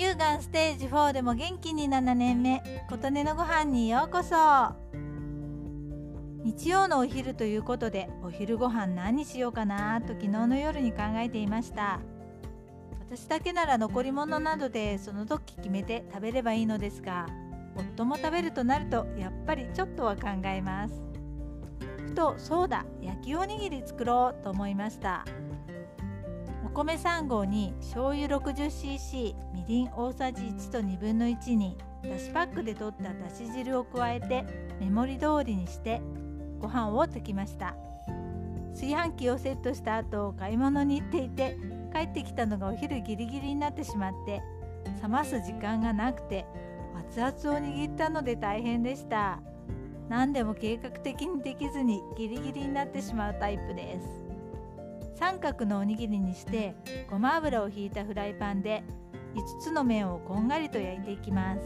[0.00, 4.34] 乳がんステージ4でも元気に7年目琴音のご飯にようこそ。
[6.42, 12.00] 日曜のお昼ということでお昼ご飯何にしようかなと昨日の夜に考えていました。
[13.10, 17.26] 私だけなら残り物などでその時決めて食べればいいのですが
[17.76, 20.94] 夫も食べるとなるとやっぱりちょっとは考えます。
[22.06, 25.26] ふとそうだ焼きおにぎり作ろうと思いました。
[26.72, 34.44] 米3合に醤油 60cc みりん大さじ1と1分の1にだしパックで取っただし汁を加えて
[34.80, 36.00] メモリ通りにして
[36.60, 37.74] ご飯を炊きました。
[38.72, 41.58] 炊飯器をセットした後買い物に行っていて
[41.92, 44.40] 帰ってきたのがお昼ギリギリになってしまって
[45.02, 46.46] 冷ます時間がなくて
[47.12, 49.40] 熱々を握ったので大変でした。
[50.08, 54.29] 何でも計画的にできずにギリギリになってしまうタイプです。
[55.20, 56.74] 三角のおにぎりにして
[57.10, 58.82] ごま油をひいたフライパンで
[59.34, 61.60] 5つの面をこんがりと焼いていきます。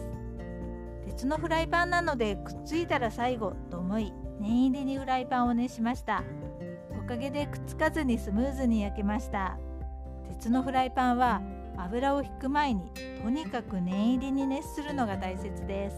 [1.06, 6.24] 鉄のフライパンなのでくっついたら最後と思い念入りにフライパンを熱しました。
[7.00, 9.56] おかげでくっつかずにスムーズに焼けました。
[10.28, 11.40] 鉄のフライパンは
[11.78, 12.90] 油を引く前に
[13.22, 15.96] とにかく念入りに熱するのが大切です。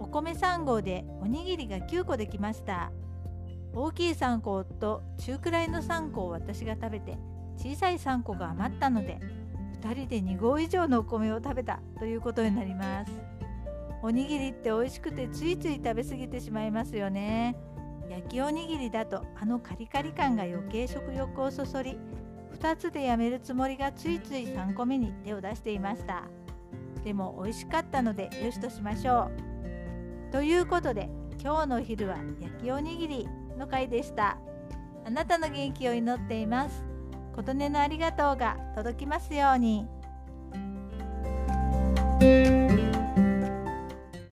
[0.00, 2.90] お米3合でおにぎりが9個できました。
[3.74, 7.18] 大きい3個と中くらいの3個を私が食べて
[7.56, 9.18] 小さい3個が余ったので
[9.82, 13.12] 2人で2合以上のお米を食べたということになります。
[14.02, 17.56] おにぎりって美味しくてついつい食べ過ぎてしまいますよね。
[18.08, 21.98] 焼きおにぎりだとあのカリカリ感が余計食欲をそそり
[22.60, 26.24] 2つでやめるつもりがついつい3個目に手を出していました。
[27.02, 29.30] でも美味しかったのでよしとしましょ
[30.28, 30.32] う。
[30.32, 31.08] ということで
[31.44, 33.28] 今日のお昼は焼きおにぎり
[33.58, 34.38] の回でした
[35.04, 36.82] あなたの元気を祈っています
[37.36, 39.86] 琴音のありがとうが届きますように。